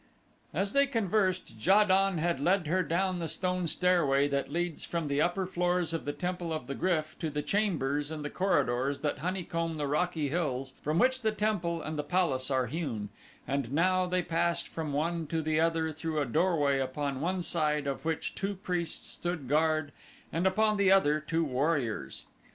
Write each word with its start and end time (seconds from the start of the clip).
As 0.51 0.73
they 0.73 0.87
conversed 0.87 1.53
Ja 1.63 1.83
don 1.83 2.17
had 2.17 2.39
led 2.39 2.65
her 2.65 2.81
down 2.81 3.19
the 3.19 3.27
stone 3.27 3.67
stairway 3.67 4.27
that 4.29 4.51
leads 4.51 4.83
from 4.83 5.07
the 5.07 5.21
upper 5.21 5.45
floors 5.45 5.93
of 5.93 6.05
the 6.05 6.11
Temple 6.11 6.51
of 6.51 6.65
the 6.65 6.73
Gryf 6.73 7.15
to 7.19 7.29
the 7.29 7.43
chambers 7.43 8.09
and 8.09 8.25
the 8.25 8.31
corridors 8.31 9.01
that 9.01 9.19
honeycomb 9.19 9.77
the 9.77 9.85
rocky 9.85 10.29
hills 10.29 10.73
from 10.81 10.97
which 10.97 11.21
the 11.21 11.31
temple 11.31 11.83
and 11.83 11.99
the 11.99 12.03
palace 12.03 12.49
are 12.49 12.65
hewn 12.65 13.09
and 13.47 13.71
now 13.71 14.07
they 14.07 14.23
passed 14.23 14.67
from 14.67 14.91
one 14.91 15.27
to 15.27 15.39
the 15.39 15.59
other 15.59 15.91
through 15.91 16.17
a 16.19 16.25
doorway 16.25 16.79
upon 16.79 17.21
one 17.21 17.43
side 17.43 17.85
of 17.85 18.03
which 18.03 18.33
two 18.33 18.55
priests 18.55 19.05
stood 19.05 19.47
guard 19.47 19.91
and 20.33 20.47
upon 20.47 20.77
the 20.77 20.91
other 20.91 21.19
two 21.19 21.43
warriors. 21.43 22.25